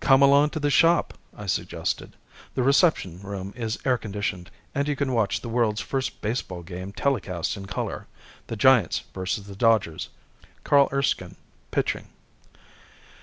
[0.00, 2.16] "Come along to the shop," I suggested.
[2.54, 6.92] "The reception room is air conditioned and you can watch the world's first baseball game
[6.92, 8.06] telecast in color.
[8.48, 10.10] The Giants versus the Dodgers,
[10.64, 11.36] Carl Erskine
[11.70, 12.08] pitching."